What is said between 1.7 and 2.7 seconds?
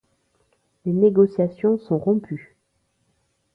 sont rompues.